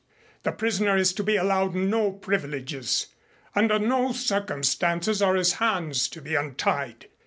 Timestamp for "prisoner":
0.51-0.97